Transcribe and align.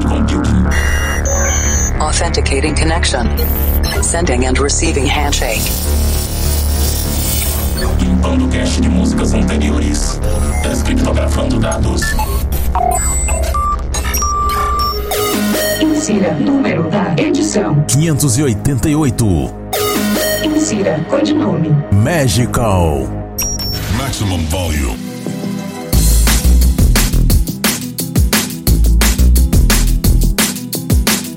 cloud 0.00 0.28
computing. 0.28 0.66
Authenticating 2.00 2.74
connection. 2.74 3.26
Sending 4.02 4.46
and 4.46 4.58
receiving 4.58 5.06
handshake. 5.06 5.62
Limpando 8.00 8.48
cache 8.48 8.80
de 8.80 8.88
músicas 8.88 9.34
anteriores. 9.34 10.20
Descriptografando 10.62 11.58
dados. 11.58 12.02
Insira 15.80 16.34
número 16.34 16.88
da 16.90 17.14
edição. 17.16 17.84
588. 17.86 19.54
Insira 20.44 21.04
codinome. 21.08 21.70
Magical. 21.92 23.08
Maximum 23.96 24.44
volume. 24.46 25.07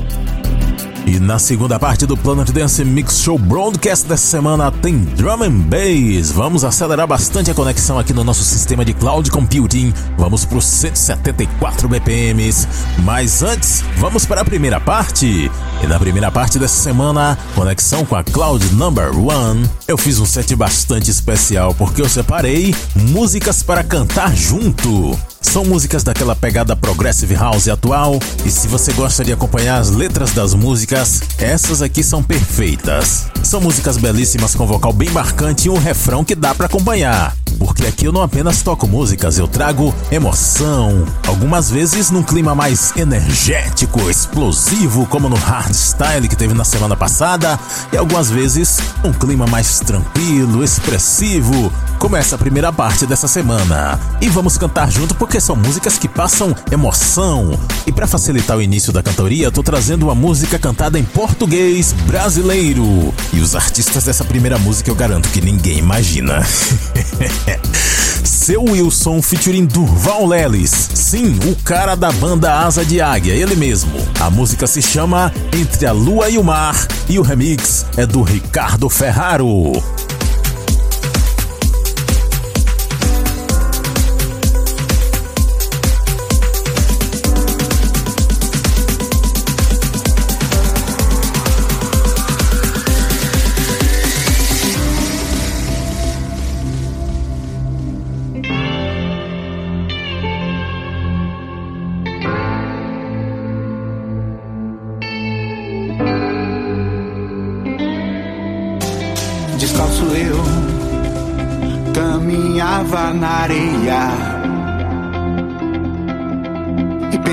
E 1.07 1.19
na 1.19 1.37
segunda 1.37 1.79
parte 1.79 2.07
do 2.07 2.17
Planet 2.17 2.49
Dance 2.49 2.83
Mix 2.83 3.19
Show 3.19 3.37
Broadcast 3.37 4.07
dessa 4.07 4.25
semana 4.25 4.71
tem 4.71 4.97
Drum 4.97 5.43
and 5.43 5.59
Bass. 5.69 6.31
Vamos 6.31 6.63
acelerar 6.63 7.05
bastante 7.05 7.51
a 7.51 7.53
conexão 7.53 7.99
aqui 7.99 8.11
no 8.11 8.23
nosso 8.23 8.43
sistema 8.43 8.83
de 8.83 8.91
cloud 8.93 9.29
computing. 9.29 9.93
Vamos 10.17 10.45
para 10.45 10.57
os 10.57 10.65
174 10.65 11.87
BPMs. 11.87 12.67
Mas 13.03 13.43
antes, 13.43 13.83
vamos 13.97 14.25
para 14.25 14.41
a 14.41 14.45
primeira 14.45 14.79
parte. 14.79 15.51
E 15.83 15.87
na 15.87 15.99
primeira 15.99 16.31
parte 16.31 16.57
dessa 16.57 16.81
semana, 16.81 17.37
conexão 17.53 18.03
com 18.03 18.15
a 18.15 18.23
Cloud 18.23 18.73
Number 18.73 19.15
One. 19.15 19.69
Eu 19.87 19.97
fiz 19.97 20.19
um 20.19 20.25
set 20.25 20.55
bastante 20.55 21.11
especial 21.11 21.75
porque 21.75 22.01
eu 22.01 22.09
separei 22.09 22.73
músicas 22.95 23.61
para 23.61 23.83
cantar 23.83 24.35
junto. 24.35 25.15
São 25.45 25.63
músicas 25.63 26.03
daquela 26.03 26.35
pegada 26.35 26.75
progressive 26.75 27.33
house 27.33 27.69
atual, 27.69 28.19
e 28.43 28.51
se 28.51 28.67
você 28.67 28.91
gosta 28.91 29.23
de 29.23 29.31
acompanhar 29.31 29.79
as 29.79 29.89
letras 29.89 30.31
das 30.31 30.53
músicas, 30.53 31.21
essas 31.37 31.81
aqui 31.81 32.03
são 32.03 32.21
perfeitas. 32.21 33.27
São 33.41 33.61
músicas 33.61 33.95
belíssimas 33.95 34.53
com 34.53 34.65
vocal 34.65 34.91
bem 34.91 35.09
marcante 35.11 35.67
e 35.67 35.69
um 35.69 35.77
refrão 35.77 36.25
que 36.25 36.35
dá 36.35 36.53
para 36.53 36.65
acompanhar. 36.65 37.33
Porque 37.57 37.85
aqui 37.85 38.05
eu 38.05 38.11
não 38.11 38.21
apenas 38.21 38.61
toco 38.61 38.85
músicas, 38.85 39.37
eu 39.37 39.47
trago 39.47 39.95
emoção. 40.11 41.05
Algumas 41.25 41.69
vezes 41.69 42.09
num 42.09 42.23
clima 42.23 42.53
mais 42.53 42.91
energético, 42.97 44.09
explosivo, 44.09 45.05
como 45.05 45.29
no 45.29 45.37
hardstyle 45.37 46.27
que 46.27 46.35
teve 46.35 46.53
na 46.53 46.65
semana 46.65 46.97
passada, 46.97 47.57
e 47.93 47.97
algumas 47.97 48.29
vezes 48.29 48.79
um 49.05 49.13
clima 49.13 49.47
mais 49.47 49.79
tranquilo, 49.79 50.63
expressivo, 50.63 51.71
como 51.97 52.17
essa 52.17 52.37
primeira 52.37 52.73
parte 52.73 53.05
dessa 53.05 53.27
semana. 53.27 53.97
E 54.19 54.27
vamos 54.27 54.57
cantar 54.57 54.91
junto 54.91 55.15
porque 55.15 55.34
são 55.39 55.55
músicas 55.55 55.97
que 55.97 56.07
passam 56.07 56.55
emoção. 56.71 57.59
E 57.85 57.91
para 57.91 58.07
facilitar 58.07 58.57
o 58.57 58.61
início 58.61 58.91
da 58.91 59.03
cantoria, 59.03 59.51
tô 59.51 59.61
trazendo 59.61 60.03
uma 60.03 60.15
música 60.15 60.57
cantada 60.57 60.97
em 60.97 61.03
português 61.03 61.93
brasileiro. 62.05 63.13
E 63.33 63.39
os 63.39 63.55
artistas 63.55 64.03
dessa 64.05 64.23
primeira 64.23 64.57
música 64.57 64.89
eu 64.89 64.95
garanto 64.95 65.29
que 65.29 65.41
ninguém 65.41 65.79
imagina. 65.79 66.45
Seu 68.23 68.63
Wilson 68.63 69.21
featuring 69.21 69.65
Durval 69.65 70.25
Lelis. 70.25 70.89
Sim, 70.93 71.37
o 71.45 71.55
cara 71.63 71.95
da 71.95 72.11
banda 72.11 72.59
Asa 72.59 72.83
de 72.83 73.01
Águia, 73.01 73.33
ele 73.33 73.55
mesmo. 73.55 73.93
A 74.19 74.29
música 74.29 74.67
se 74.67 74.81
chama 74.81 75.31
Entre 75.53 75.85
a 75.85 75.91
Lua 75.91 76.29
e 76.29 76.37
o 76.37 76.43
Mar 76.43 76.75
e 77.07 77.19
o 77.19 77.21
remix 77.21 77.85
é 77.97 78.05
do 78.05 78.21
Ricardo 78.21 78.89
Ferraro. 78.89 79.73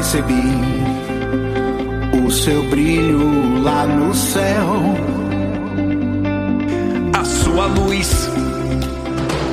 Percebi 0.03 0.43
o 2.27 2.29
seu 2.29 2.65
brilho 2.65 3.63
lá 3.63 3.87
no 3.87 4.13
céu. 4.13 4.97
A 7.15 7.25
sua 7.25 7.67
luz 7.67 8.29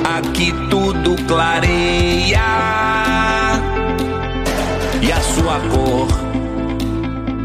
aqui 0.02 0.52
tudo 0.68 1.14
clareia 1.28 2.40
e 5.00 5.12
a 5.12 5.20
sua 5.20 5.60
cor 5.70 6.08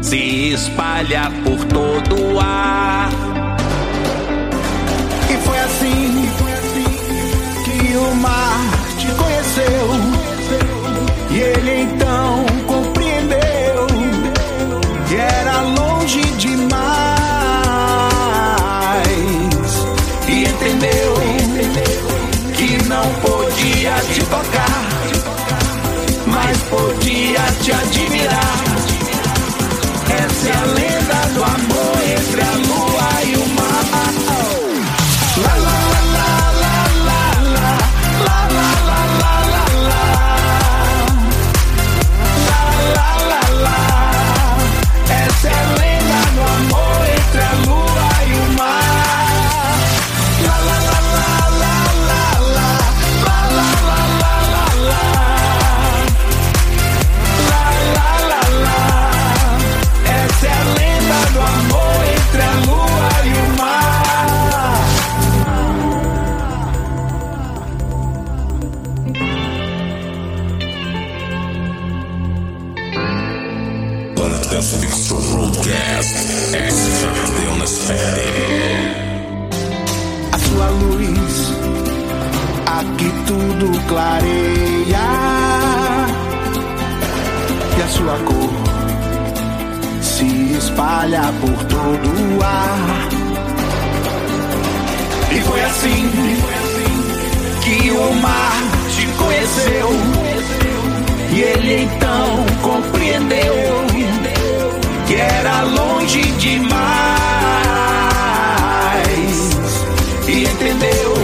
se 0.02 0.52
espalha 0.54 1.30
por 1.44 1.64
todo 1.66 2.34
o 2.34 2.40
ar. 2.40 3.08
E 5.30 5.36
foi 5.46 5.58
assim 5.60 6.28
que 7.64 7.96
o 7.96 8.14
mar 8.16 8.66
te 8.98 9.06
conheceu. 9.14 9.86
E 11.30 11.38
ele 11.38 11.82
então 11.82 12.05
te 24.16 24.22
tocar, 24.24 24.88
mas 26.26 26.56
podia 26.70 27.42
te 27.62 27.72
admirar. 27.72 28.64
Essa 30.08 30.48
é 30.48 30.52
a 30.52 30.64
lenda 30.64 31.26
do 31.34 31.44
amor 31.44 31.75
espalha 90.86 91.32
por 91.40 91.64
todo 91.64 92.08
o 92.38 92.44
ar. 92.44 93.08
E 95.32 95.40
foi 95.40 95.64
assim 95.64 96.10
que 97.62 97.90
o 97.90 98.14
mar 98.22 98.62
te 98.94 99.06
conheceu. 99.18 99.90
E 101.32 101.40
ele 101.40 101.82
então 101.82 102.46
compreendeu 102.62 103.54
que 105.08 105.14
era 105.16 105.62
longe 105.62 106.22
demais. 106.22 106.76
E 110.28 110.44
entendeu 110.44 111.14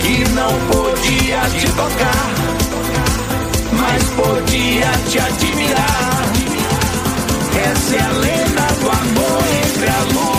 que 0.00 0.28
não 0.30 0.52
podia 0.70 1.40
te 1.60 1.66
tocar, 1.72 2.30
mas 3.72 4.02
podia 4.16 4.90
te 5.10 5.18
admirar 5.18 6.21
se 7.92 7.98
é 7.98 8.08
lenda 8.08 8.66
do 8.80 8.90
amor 8.90 9.44
entre 9.64 9.90
a 9.90 10.00
luz. 10.14 10.31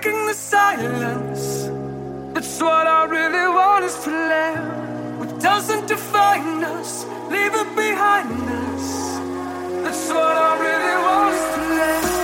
breaking 0.00 0.26
the 0.26 0.34
silence. 0.34 1.68
That's 2.34 2.60
what 2.60 2.86
I 2.86 3.04
really 3.04 3.48
want 3.48 3.84
is 3.84 3.96
to 4.04 4.10
live. 4.10 5.18
What 5.18 5.40
doesn't 5.40 5.86
define 5.88 6.62
us, 6.64 7.04
leave 7.30 7.54
it 7.54 7.76
behind 7.76 8.48
us. 8.48 9.18
That's 9.84 10.08
what 10.08 10.36
I 10.36 10.50
really 10.66 10.96
want 11.02 11.34
is 11.34 11.54
to 11.54 11.60
live. 11.74 12.17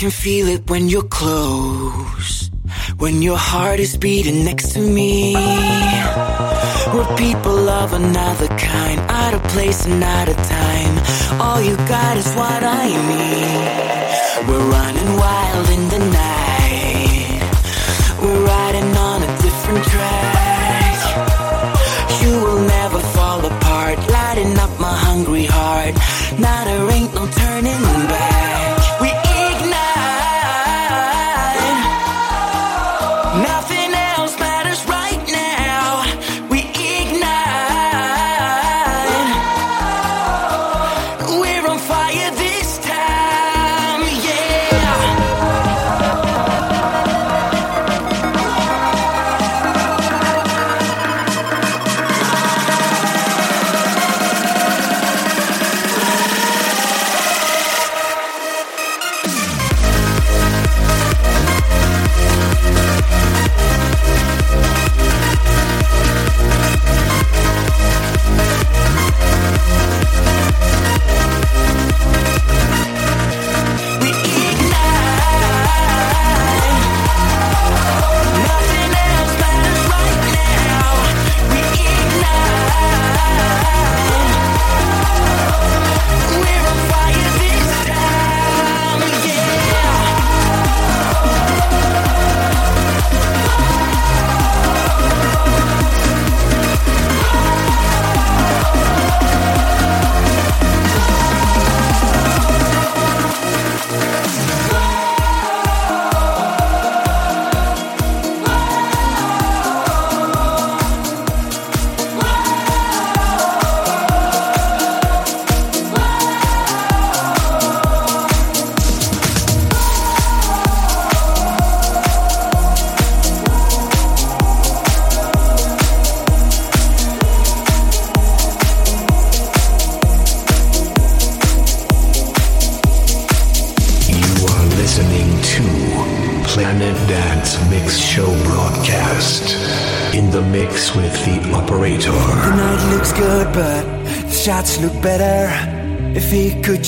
Can 0.00 0.10
feel 0.10 0.48
it 0.48 0.62
when 0.70 0.88
you're 0.88 1.10
close. 1.20 2.50
When 2.96 3.20
your 3.20 3.36
heart 3.36 3.78
is 3.80 3.98
beating 3.98 4.46
next 4.46 4.72
to 4.72 4.80
me. 4.80 5.34
We're 6.94 7.16
people 7.18 7.68
of 7.68 7.92
another 7.92 8.48
kind. 8.48 8.98
Out 9.10 9.34
of 9.34 9.42
place 9.52 9.84
and 9.84 10.02
out 10.02 10.28
of 10.30 10.36
time. 10.36 10.94
All 11.38 11.60
you 11.60 11.76
got 11.76 12.16
is 12.16 12.28
what 12.34 12.62
I 12.64 12.86
need. 13.10 14.48
We're 14.48 14.70
running 14.70 15.16
wild 15.18 15.68
in 15.68 15.88
the 15.90 15.98
night. 15.98 16.19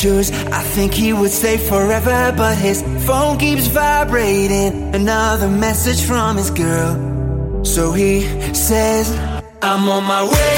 Choose, 0.03 0.33
I 0.33 0.63
think 0.75 0.93
he 0.93 1.13
would 1.13 1.31
stay 1.31 1.57
forever. 1.57 2.35
But 2.37 2.57
his 2.59 2.83
phone 3.07 3.39
keeps 3.39 3.69
vibrating. 3.69 4.95
Another 4.95 5.49
message 5.49 6.03
from 6.03 6.37
his 6.37 6.51
girl. 6.51 6.93
So 7.65 7.93
he 7.93 8.23
says, 8.53 9.07
I'm 9.63 9.89
on 9.89 10.05
my 10.05 10.25
way. 10.25 10.55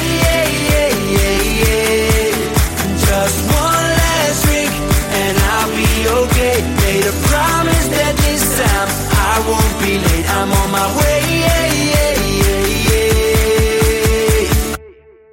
Just 3.06 3.36
one 3.68 3.88
last 4.00 4.38
drink, 4.46 4.72
and 5.20 5.34
I'll 5.52 5.72
be 5.80 5.90
okay. 6.20 6.56
Made 6.84 7.04
a 7.12 7.16
promise 7.28 7.86
that 7.96 8.14
this 8.24 8.44
time 8.60 8.88
I 9.28 9.34
won't 9.48 9.74
be 9.82 9.92
late. 10.06 10.26
I'm 10.38 10.50
on 10.60 10.68
my 10.70 10.88
way. 10.98 11.12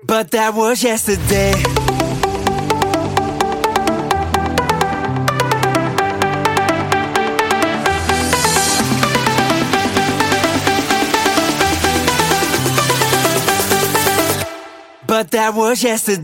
But 0.04 0.32
that 0.32 0.54
was 0.54 0.84
yesterday. 0.84 1.81
That 15.42 15.56
was 15.56 15.84
yesterday. 15.84 16.22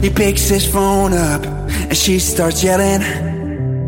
He 0.00 0.10
picks 0.10 0.48
his 0.48 0.66
phone 0.66 1.12
up 1.12 1.44
and 1.44 1.96
she 1.96 2.18
starts 2.18 2.64
yelling. 2.64 3.31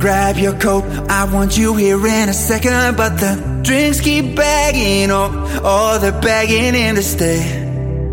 Grab 0.04 0.36
your 0.36 0.52
coat, 0.58 0.84
I 1.08 1.24
want 1.32 1.56
you 1.56 1.76
here 1.76 1.96
in 2.06 2.28
a 2.28 2.34
second. 2.34 2.94
But 2.94 3.16
the 3.16 3.60
drinks 3.62 4.02
keep 4.02 4.36
bagging, 4.36 5.10
oh, 5.10 5.30
oh, 5.64 5.98
they're 5.98 6.20
begging 6.20 6.74
him 6.74 6.96
to 6.96 7.02
stay. 7.02 7.40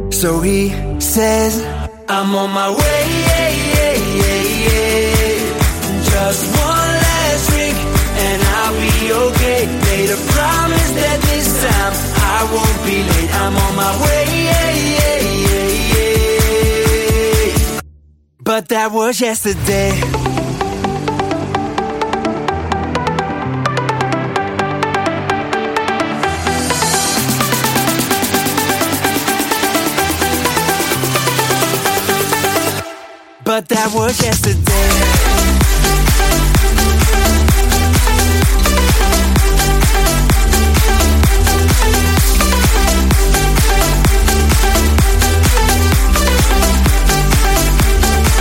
So 0.10 0.40
he 0.40 0.70
says, 1.02 1.62
I'm 2.08 2.34
on 2.34 2.50
my 2.52 2.70
way. 2.70 3.04
Just 6.12 6.46
one 6.56 6.92
last 7.04 7.50
drink 7.50 7.76
and 7.76 8.42
I'll 8.42 8.74
be 8.80 9.12
okay. 9.28 9.66
Made 9.68 10.12
a 10.12 10.22
promise 10.32 10.92
that 10.96 11.20
this 11.28 11.48
time 11.60 11.94
I 12.16 12.40
won't 12.54 12.80
be 12.88 13.04
late. 13.04 13.32
I'm 13.36 13.58
on 13.66 13.76
my 13.76 13.92
way. 14.06 14.22
But 18.42 18.70
that 18.70 18.94
was 18.94 19.20
yesterday. 19.20 20.21
That 33.74 33.90
was 33.94 34.22
yesterday. 34.22 34.62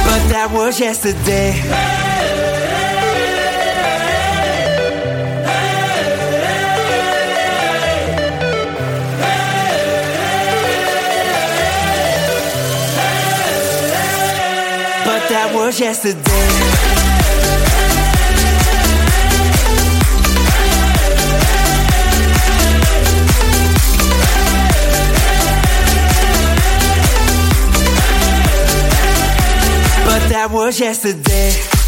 But 0.05 0.29
that 0.31 0.51
was 0.53 0.81
yesterday. 0.81 1.90
was 15.71 15.79
yesterday. 15.79 16.21
that 30.31 30.49
was 30.53 30.79
yesterday 30.79 31.80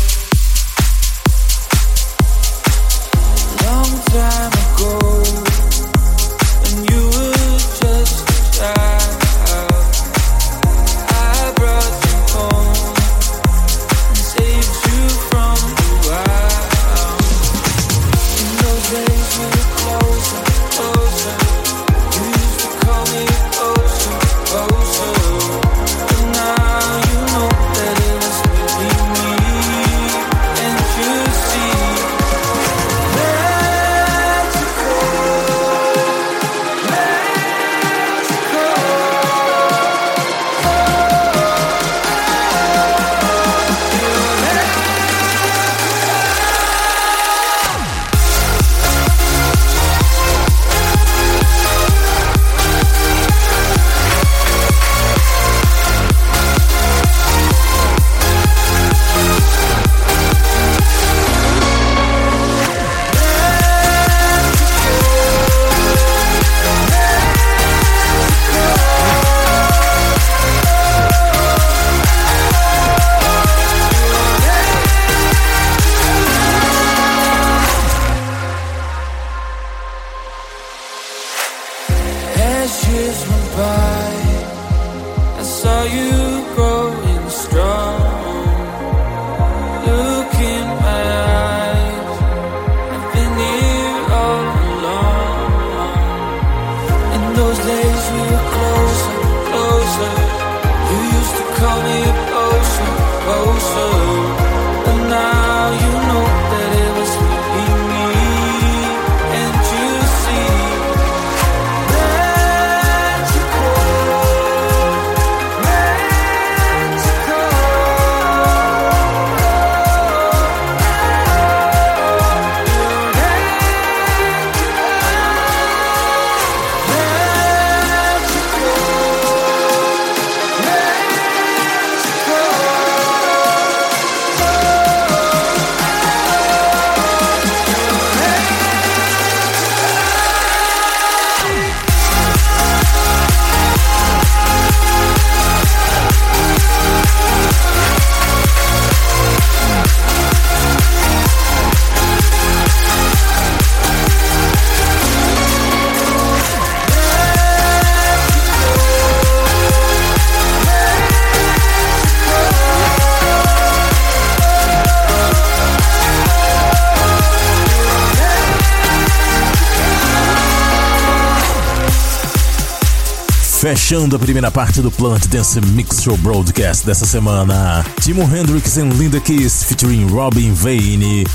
Fechando 173.93 174.17
a 174.17 174.19
primeira 174.19 174.51
parte 174.51 174.81
do 174.81 174.91
Planet 174.91 175.27
Dance 175.27 175.61
Mix 175.61 176.03
Show 176.03 176.17
Broadcast 176.17 176.87
dessa 176.87 177.05
semana, 177.05 177.85
Timo 178.01 178.23
Hendrix 178.23 178.79
e 178.79 178.81
Linda 178.81 179.21
Kiss 179.21 179.65
featuring 179.65 180.07
Robin 180.11 180.55
Vane, 180.55 181.27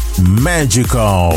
Magical. 0.41 1.29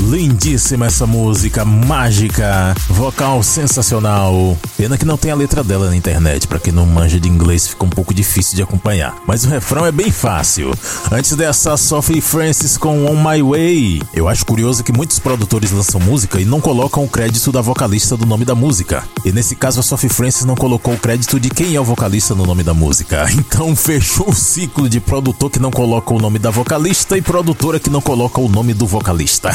Lindíssima 0.00 0.86
essa 0.86 1.06
música, 1.06 1.64
mágica, 1.64 2.74
vocal 2.88 3.40
sensacional. 3.44 4.58
Pena 4.76 4.98
que 4.98 5.04
não 5.04 5.16
tem 5.16 5.30
a 5.30 5.36
letra 5.36 5.62
dela 5.62 5.88
na 5.88 5.96
internet, 5.96 6.48
pra 6.48 6.58
quem 6.58 6.72
não 6.72 6.84
manja 6.84 7.20
de 7.20 7.28
inglês 7.28 7.68
fica 7.68 7.84
um 7.84 7.88
pouco 7.88 8.12
difícil 8.12 8.56
de 8.56 8.62
acompanhar. 8.62 9.16
Mas 9.26 9.44
o 9.44 9.48
refrão 9.48 9.86
é 9.86 9.92
bem 9.92 10.10
fácil. 10.10 10.72
Antes 11.12 11.36
dessa, 11.36 11.76
Sophie 11.76 12.20
Francis 12.20 12.76
com 12.76 13.06
On 13.06 13.16
My 13.16 13.40
Way. 13.40 14.02
Eu 14.12 14.28
acho 14.28 14.44
curioso 14.44 14.82
que 14.82 14.92
muitos 14.92 15.20
produtores 15.20 15.70
lançam 15.70 16.00
música 16.00 16.40
e 16.40 16.44
não 16.44 16.60
colocam 16.60 17.04
o 17.04 17.08
crédito 17.08 17.52
da 17.52 17.60
vocalista 17.60 18.16
do 18.16 18.26
nome 18.26 18.44
da 18.44 18.54
música. 18.54 19.04
E 19.24 19.30
nesse 19.30 19.54
caso 19.54 19.78
a 19.78 19.82
Sophie 19.82 20.08
Francis 20.08 20.44
não 20.44 20.56
colocou 20.56 20.94
o 20.94 20.98
crédito 20.98 21.38
de 21.38 21.50
quem 21.50 21.76
é 21.76 21.80
o 21.80 21.84
vocalista 21.84 22.34
no 22.34 22.44
nome 22.44 22.62
da 22.62 22.74
música. 22.74 23.26
Então 23.54 23.76
fechou 23.76 24.30
o 24.30 24.34
ciclo 24.34 24.88
de 24.88 24.98
produtor 24.98 25.50
que 25.50 25.60
não 25.60 25.70
coloca 25.70 26.12
o 26.12 26.18
nome 26.18 26.38
da 26.38 26.50
vocalista 26.50 27.16
e 27.16 27.22
produtora 27.22 27.78
que 27.78 27.90
não 27.90 28.00
coloca 28.00 28.40
o 28.40 28.48
nome 28.48 28.74
do 28.74 28.86
vocalista. 28.86 29.50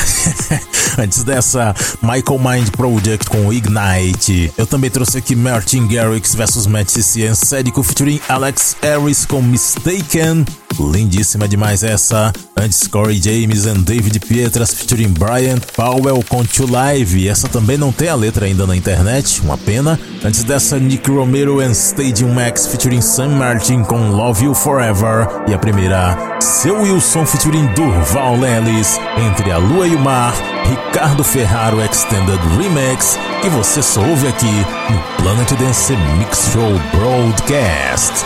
Antes 0.98 1.24
dessa, 1.24 1.76
Michael 2.02 2.40
Mind 2.40 2.70
Project 2.70 3.30
com 3.30 3.52
Ignite. 3.52 4.54
Eu 4.58 4.66
também 4.66 4.90
trouxe 4.90 5.09
aqui 5.16 5.36
Martin 5.36 5.88
Garrix 5.88 6.36
vs 6.36 6.68
Matt 6.68 6.90
CCN 6.90 7.34
Sédico 7.36 7.82
featuring 7.84 8.20
Alex 8.28 8.76
Harris 8.82 9.26
com 9.26 9.42
Mistaken. 9.42 10.46
Lindíssima 10.80 11.48
demais 11.48 11.84
essa. 11.84 12.32
Antes 12.58 12.88
Corey 12.88 13.22
James 13.22 13.66
and 13.66 13.82
David 13.82 14.20
Pietras 14.20 14.74
featuring 14.74 15.10
Brian 15.10 15.58
Powell 15.76 16.24
com 16.28 16.44
To 16.44 16.70
Live. 16.70 17.28
Essa 17.28 17.48
também 17.48 17.78
não 17.78 17.92
tem 17.92 18.10
a 18.10 18.16
letra 18.16 18.46
ainda 18.46 18.66
na 18.66 18.76
internet, 18.76 19.42
uma 19.42 19.58
pena. 19.58 20.00
Antes 20.24 20.44
dessa, 20.44 20.80
Nick 20.80 21.10
Romero 21.10 21.60
and 21.60 21.72
Stadium 21.72 22.34
Max 22.34 22.68
featuring 22.68 23.02
Sam 23.02 23.30
Martin 23.30 23.84
com 23.84 24.10
Love 24.10 24.46
You 24.46 24.54
Forever. 24.54 25.28
E 25.48 25.54
a 25.54 25.60
primeira, 25.60 26.18
Seu 26.42 26.82
Wilson 26.82 27.26
featuring 27.26 27.68
Durval 27.74 28.38
Lelis. 28.38 29.00
Entre 29.18 29.52
a 29.52 29.58
Lua 29.58 29.88
e 29.88 29.96
o 29.96 30.00
Mar, 30.00 30.34
Ricardo 30.66 31.24
Ferraro 31.24 31.82
Extended 31.82 32.40
Remix. 32.58 33.18
Que 33.42 33.50
você 33.50 33.82
só 33.82 34.02
ouve 34.02 34.28
aqui 34.28 34.66
no 34.90 35.24
Planet 35.24 35.52
Dance 35.54 35.94
Mix 36.18 36.50
Show 36.52 37.00
Broadcast. 37.00 38.26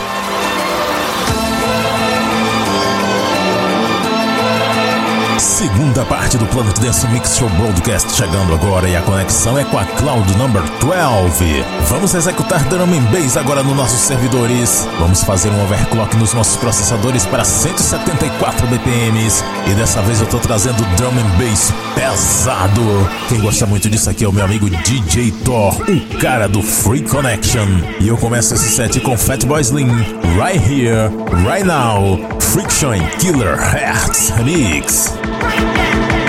Segunda 5.38 6.04
parte 6.04 6.38
do 6.38 6.46
Planet 6.46 6.78
Dance 6.78 7.06
Mix 7.08 7.36
Show 7.36 7.48
Broadcast 7.50 8.14
chegando 8.14 8.54
agora 8.54 8.88
e 8.88 8.94
a 8.94 9.02
conexão 9.02 9.58
é 9.58 9.64
com 9.64 9.78
a 9.78 9.84
Cloud 9.84 10.36
Number 10.36 10.62
12. 10.80 11.64
Vamos 11.88 12.14
executar 12.14 12.62
drum 12.64 12.84
and 12.84 13.02
bass 13.10 13.36
agora 13.36 13.62
nos 13.62 13.76
nossos 13.76 14.00
servidores. 14.00 14.88
Vamos 14.98 15.24
fazer 15.24 15.50
um 15.50 15.62
overclock 15.64 16.16
nos 16.16 16.32
nossos 16.34 16.56
processadores 16.56 17.26
para 17.26 17.44
174 17.44 18.66
BPMs. 18.68 19.44
E 19.66 19.74
dessa 19.74 20.00
vez 20.02 20.20
eu 20.20 20.26
tô 20.26 20.38
trazendo 20.38 20.84
drum 20.96 21.10
and 21.10 21.38
bass 21.38 21.72
pesado. 21.94 22.82
Quem 23.28 23.40
gosta 23.40 23.66
muito 23.66 23.90
disso 23.90 24.10
aqui 24.10 24.24
é 24.24 24.28
o 24.28 24.32
meu 24.32 24.44
amigo 24.44 24.70
DJ 24.70 25.32
Thor, 25.44 25.74
o 25.88 26.18
cara 26.18 26.48
do 26.48 26.62
Free 26.62 27.02
Connection. 27.02 27.66
E 28.00 28.08
eu 28.08 28.16
começo 28.16 28.54
esse 28.54 28.70
set 28.70 29.00
com 29.00 29.16
Fatboy 29.16 29.60
Slim, 29.60 29.88
Right 30.36 30.58
Here, 30.58 31.10
Right 31.44 31.64
Now, 31.64 32.18
Friction 32.52 33.00
Killer 33.18 33.56
Hearts 33.56 34.30
Remix. 34.32 36.23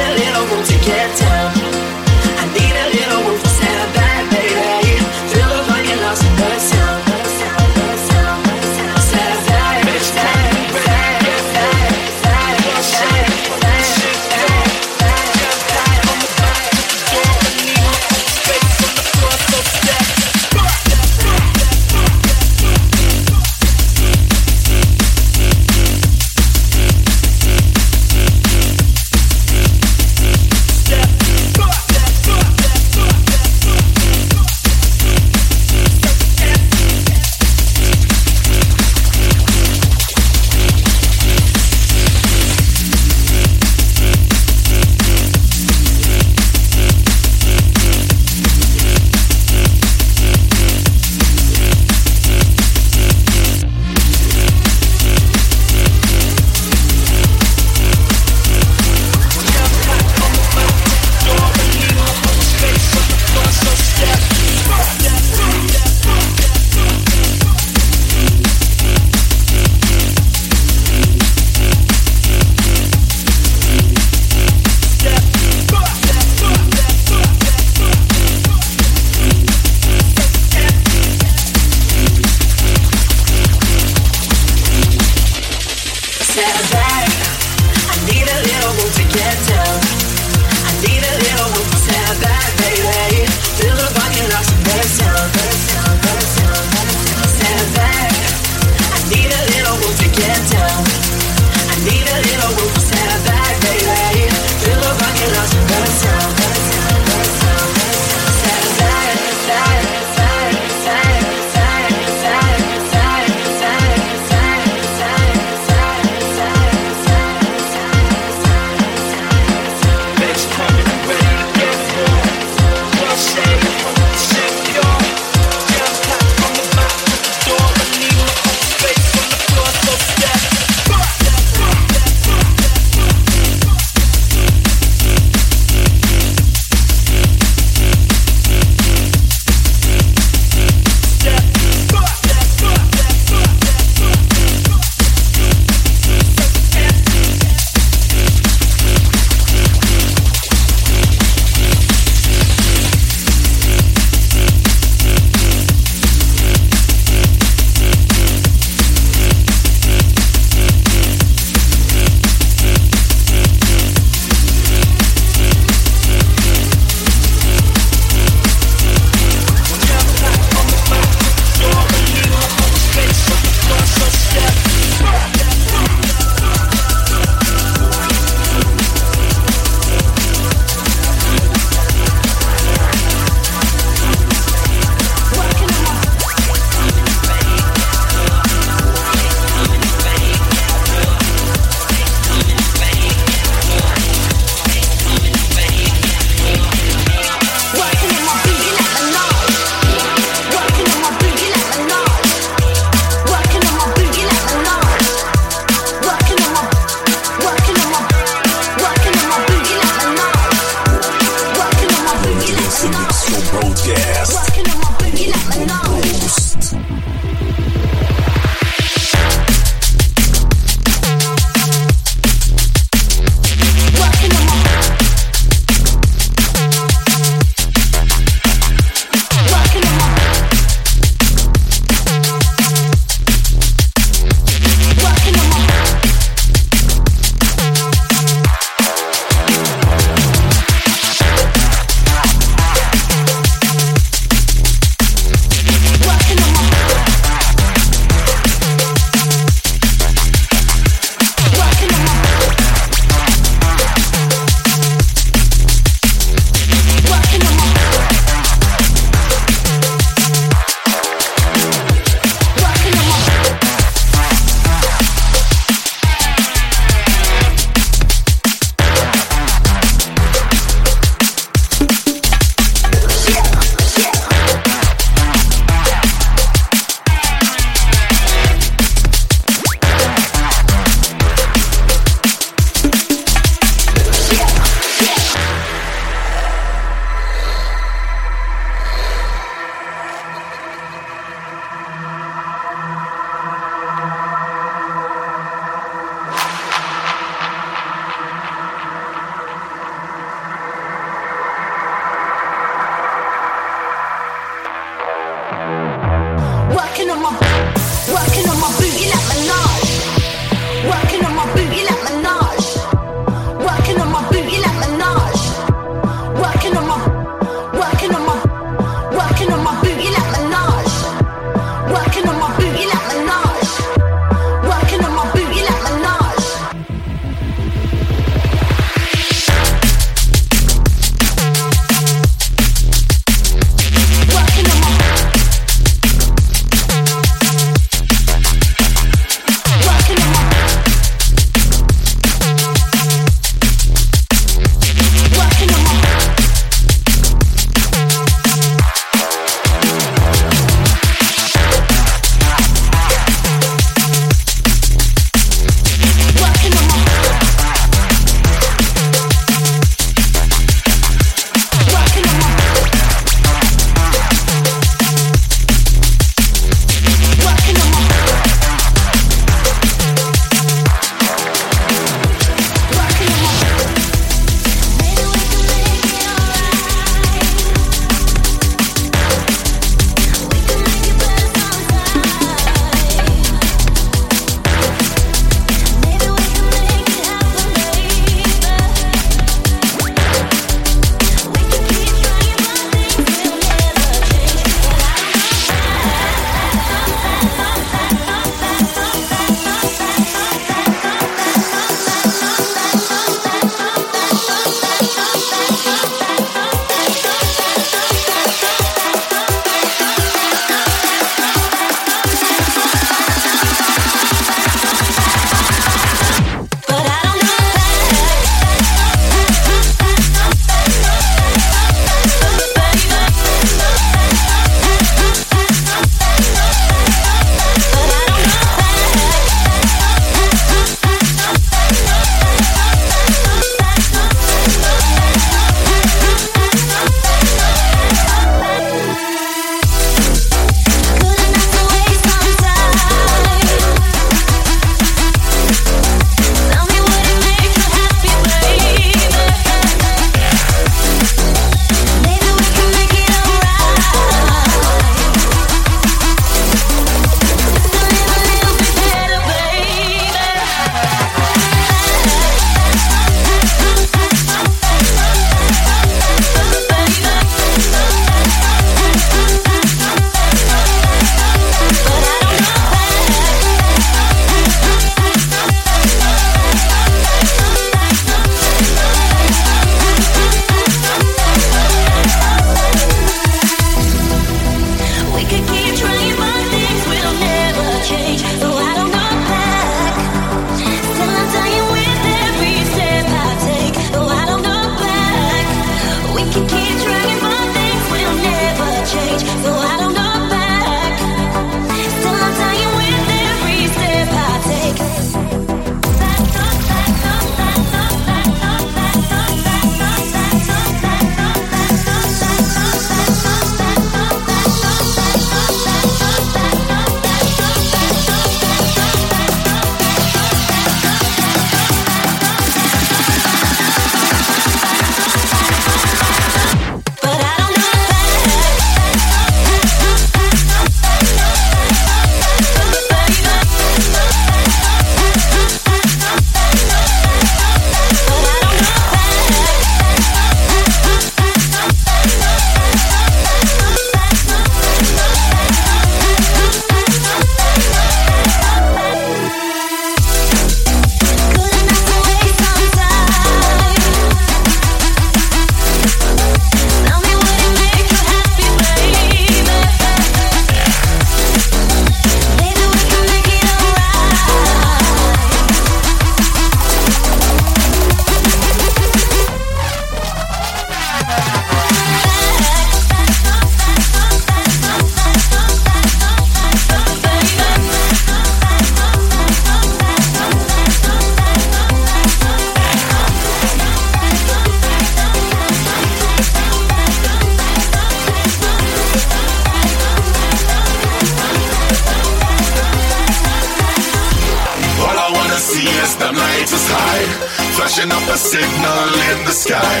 Up 598.10 598.26
a 598.26 598.34
signal 598.34 599.10
in 599.30 599.38
the 599.46 599.54
sky. 599.54 600.00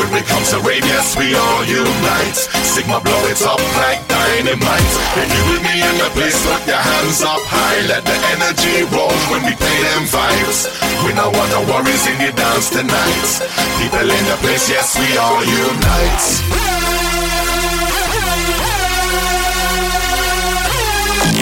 When 0.00 0.10
we 0.10 0.24
come 0.26 0.42
to 0.50 0.58
rave, 0.66 0.82
yes, 0.82 1.14
we 1.14 1.36
all 1.36 1.62
unite. 1.62 2.38
Sigma 2.66 2.98
blow 2.98 3.22
it 3.30 3.38
up 3.46 3.62
like 3.78 4.02
dynamite. 4.08 4.92
If 5.14 5.28
you 5.30 5.42
with 5.54 5.62
me 5.62 5.78
in 5.78 5.96
the 6.02 6.10
place, 6.16 6.34
put 6.42 6.64
your 6.66 6.80
hands 6.80 7.22
up 7.22 7.38
high. 7.46 7.86
Let 7.86 8.02
the 8.02 8.18
energy 8.34 8.88
roll 8.90 9.14
when 9.30 9.46
we 9.46 9.54
play 9.54 9.78
them 9.84 10.10
vibes. 10.10 10.66
We 11.06 11.14
know 11.14 11.30
what 11.30 11.46
the 11.54 11.62
worries 11.70 12.04
in 12.10 12.18
the 12.18 12.32
dance 12.34 12.70
tonight. 12.72 13.30
People 13.78 14.08
in 14.10 14.24
the 14.26 14.38
place, 14.42 14.66
yes, 14.66 14.98
we 14.98 15.06
all 15.14 15.44
unite. 15.44 16.26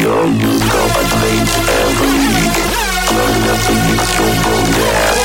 Your 0.05 0.27
musical 0.27 0.89
advance 1.01 1.55
every 1.81 2.34
From 3.45 3.53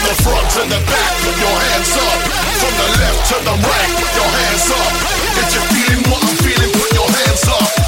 the 0.04 0.16
front 0.24 0.50
to 0.52 0.60
the 0.68 0.80
back, 0.92 1.16
your 1.40 1.56
hands 1.56 1.96
up. 1.96 2.20
From 2.60 2.74
the 2.76 2.88
left 3.00 3.24
to 3.30 3.36
the 3.46 3.56
right, 3.64 3.96
your 4.14 4.28
hands 4.28 4.72
up. 4.76 4.92
If 5.40 5.56
you're 5.56 5.64
feeling 5.72 6.04
what 6.12 6.22
I'm 6.28 6.36
feeling, 6.44 6.72
put 6.74 6.92
your 6.92 7.08
hands 7.08 7.48
up. 7.48 7.79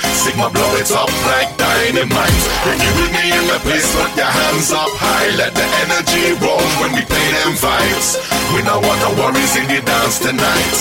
Sigma 0.00 0.48
blow 0.50 0.72
it 0.80 0.90
up 0.92 1.12
like 1.28 1.50
dynamite. 1.56 2.42
If 2.70 2.78
you 2.80 2.92
with 3.00 3.12
me 3.12 3.24
in 3.32 3.44
the 3.48 3.58
place, 3.64 3.88
put 3.92 4.12
your 4.16 4.30
hands 4.30 4.72
up 4.72 4.92
high. 4.96 5.30
Let 5.36 5.52
the 5.54 5.66
energy 5.84 6.36
roll 6.40 6.64
when 6.80 6.92
we 6.96 7.02
play 7.04 7.28
them 7.42 7.54
vibes. 7.58 8.20
We 8.54 8.62
know 8.62 8.80
what 8.80 8.98
the 9.02 9.12
worries 9.20 9.54
in 9.56 9.66
the 9.68 9.80
dance 9.84 10.18
tonight. 10.18 10.78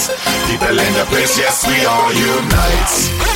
People 0.48 0.78
in 0.78 0.92
the 0.96 1.06
place, 1.10 1.38
yes, 1.38 1.66
we 1.68 1.78
all 1.86 2.12
unite. 2.14 3.32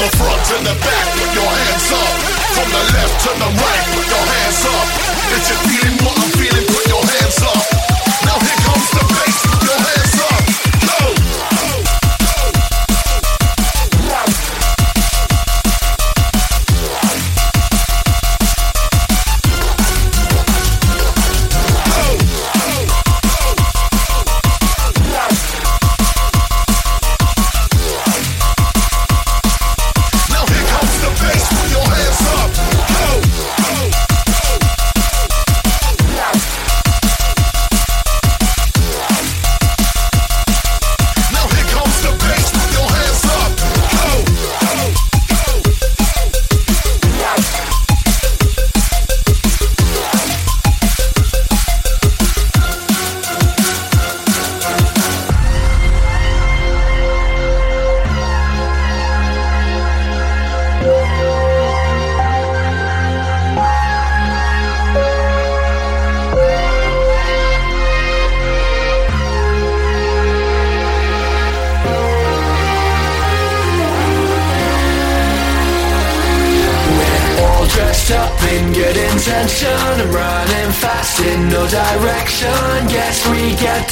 The 0.00 0.16
front 0.16 0.42
to 0.46 0.54
the 0.64 0.74
back, 0.80 1.06
put 1.12 1.34
your 1.34 1.44
hands 1.44 1.92
up. 1.92 2.39
From 2.60 2.72
the 2.72 2.92
left 2.92 3.24
to 3.24 3.30
the 3.40 3.50
right, 3.56 3.84
put 3.96 4.04
your 4.04 4.20
hands 4.20 4.60
up. 4.68 4.88
If 5.32 5.48
you're 5.48 5.64
feeling 5.64 5.96
what 6.04 6.12
I'm 6.20 6.28
feeling, 6.36 6.66
put 6.68 6.84
your 6.92 7.00
hands 7.00 7.40
up. 7.40 7.64
Now 8.28 8.36
here 8.36 8.59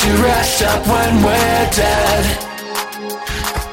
to 0.03 0.11
rest 0.22 0.62
up 0.62 0.86
when 0.86 1.12
we're 1.26 1.66
dead. 1.74 2.24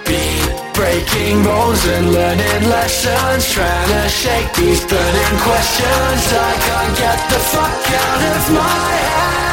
Been 0.06 0.74
breaking 0.74 1.44
bones 1.44 1.84
and 1.86 2.12
learning 2.12 2.64
lessons 2.70 3.50
Trying 3.52 3.90
to 3.90 4.10
shake 4.10 4.54
these 4.54 4.82
burning 4.86 5.38
questions. 5.48 6.24
I 6.50 6.54
can't 6.68 6.98
get 6.98 7.20
the 7.32 7.40
fuck 7.52 7.84
out 8.04 8.22
of 8.36 8.44
my 8.54 8.96
head 9.06 9.45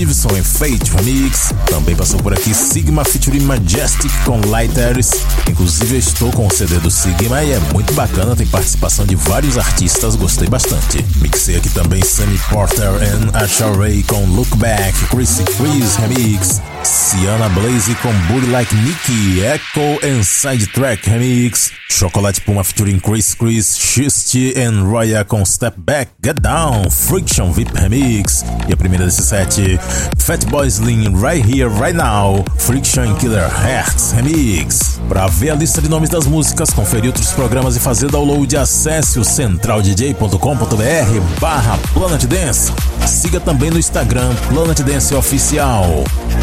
Stevenson 0.00 0.38
em 0.38 0.42
Fate 0.42 0.90
Remix. 0.96 1.52
Também 1.66 1.94
passou 1.94 2.18
por 2.20 2.32
aqui 2.32 2.54
Sigma 2.54 3.04
featuring 3.04 3.40
Majestic 3.40 4.10
com 4.24 4.40
Lighters. 4.48 5.10
Inclusive, 5.46 5.98
estou 5.98 6.32
com 6.32 6.46
o 6.46 6.50
CD 6.50 6.78
do 6.78 6.90
Sigma 6.90 7.44
e 7.44 7.52
é 7.52 7.60
muito 7.74 7.92
bacana, 7.92 8.34
tem 8.34 8.46
participação 8.46 9.04
de 9.04 9.14
vários 9.14 9.58
artistas, 9.58 10.16
gostei 10.16 10.48
bastante. 10.48 11.04
Mixei 11.16 11.56
aqui 11.56 11.68
também 11.68 12.02
Sammy 12.02 12.38
Porter 12.48 12.88
and 12.88 13.30
Asha 13.34 13.70
Ray 13.70 14.02
com 14.04 14.24
Look 14.24 14.56
Back, 14.56 14.98
Chrissy 15.08 15.44
Chris 15.44 15.96
Remix, 15.96 16.62
Sienna 16.90 17.48
Blaze 17.50 17.94
com 18.02 18.12
Booty 18.26 18.48
Like 18.48 18.74
Nicky, 18.74 19.44
Echo 19.44 20.04
and 20.04 20.24
Sidetrack 20.24 21.08
Remix, 21.08 21.70
Chocolate 21.88 22.40
Puma 22.40 22.64
featuring 22.64 22.98
Chris 22.98 23.32
Chris, 23.32 23.78
Shist 23.78 24.34
and 24.56 24.82
Roya 24.82 25.24
com 25.24 25.44
Step 25.44 25.76
Back, 25.78 26.10
Get 26.20 26.40
Down, 26.40 26.90
Friction 26.90 27.52
VIP 27.52 27.78
Remix, 27.78 28.44
e 28.68 28.72
a 28.72 28.76
primeira 28.76 29.04
desse 29.04 29.22
set, 29.22 29.78
Fatboy 30.18 30.66
Slim 30.66 31.14
Right 31.14 31.48
Here 31.48 31.68
Right 31.68 31.96
Now, 31.96 32.44
Friction 32.58 33.14
Killer 33.20 33.48
Hearts 33.48 34.10
Remix. 34.10 34.98
Para 35.08 35.28
ver 35.28 35.50
a 35.50 35.54
lista 35.54 35.80
de 35.80 35.88
nomes 35.88 36.10
das 36.10 36.26
músicas, 36.26 36.70
conferir 36.70 37.06
outros 37.06 37.30
programas 37.30 37.76
e 37.76 37.80
fazer 37.80 38.10
download, 38.10 38.56
acesse 38.56 39.20
o 39.20 39.24
centraldj.com.br 39.24 41.40
barra 41.40 41.78
Planet 41.94 42.24
Dance. 42.24 42.72
Siga 43.06 43.38
também 43.38 43.70
no 43.70 43.78
Instagram 43.78 44.34
Planet 44.48 44.80
Dance 44.80 45.14
Oficial. 45.14 45.86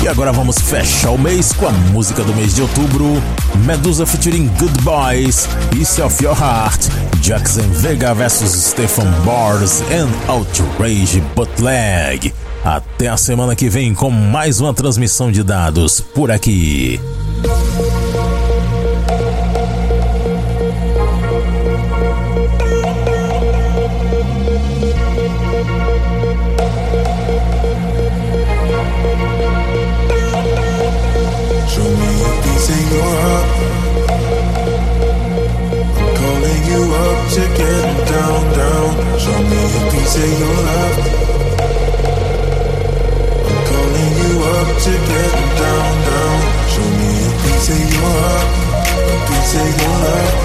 E 0.03 0.07
agora 0.07 0.36
vamos 0.37 0.59
fechar 0.59 1.09
o 1.09 1.17
mês 1.17 1.51
com 1.51 1.65
a 1.65 1.71
música 1.71 2.23
do 2.23 2.31
mês 2.35 2.53
de 2.53 2.61
outubro, 2.61 3.05
Medusa 3.65 4.05
featuring 4.05 4.47
Good 4.59 4.81
Boys, 4.83 5.49
East 5.75 5.97
of 5.97 6.23
Your 6.23 6.37
Heart, 6.39 6.89
Jackson 7.21 7.67
Vega 7.71 8.13
vs 8.13 8.51
Stephen 8.51 9.09
Bars 9.25 9.81
and 9.91 10.09
Outrage 10.31 11.21
Bootleg. 11.35 12.31
Até 12.63 13.07
a 13.07 13.17
semana 13.17 13.55
que 13.55 13.67
vem 13.67 13.95
com 13.95 14.11
mais 14.11 14.61
uma 14.61 14.75
transmissão 14.75 15.31
de 15.31 15.41
dados 15.41 15.99
por 15.99 16.29
aqui. 16.29 17.01
To 37.37 37.47
get 37.49 38.07
down, 38.09 38.41
down. 38.57 39.19
Show 39.19 39.37
me 39.49 39.59
a 39.61 39.91
piece 39.91 40.15
of 40.15 40.39
your 40.39 40.55
love. 40.67 40.97
I'm 43.45 43.59
calling 43.69 44.11
you 44.21 44.33
up 44.55 44.69
to 44.85 44.93
get 45.09 45.33
down, 45.61 45.93
down. 46.09 46.37
Show 46.73 46.89
me 46.99 47.11
a 47.21 47.33
piece 47.43 47.69
of 47.69 47.81
your 47.93 48.09
heart, 48.17 48.47
a 48.97 49.17
piece 49.27 49.53
of 49.53 49.67
your 49.81 49.95
love. 50.01 50.36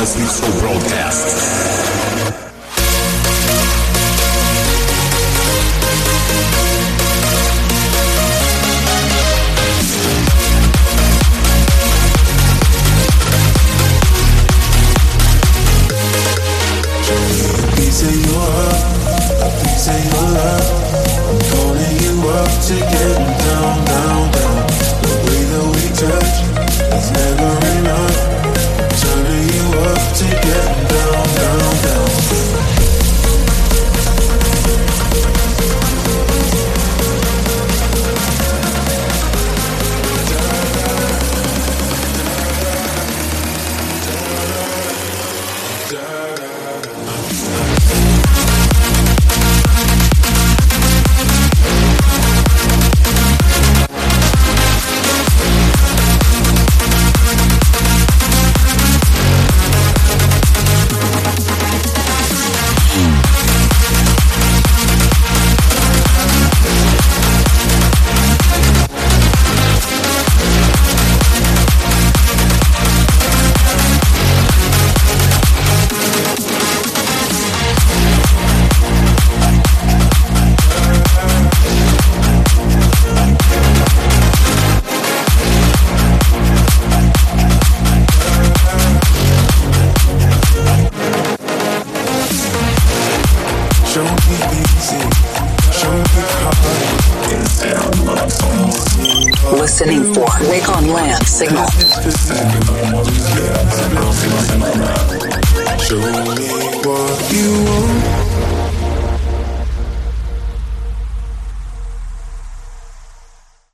Dance 0.00 0.16
Mix 0.16 0.40
Show 0.40 0.60
Broadcast. 0.60 1.79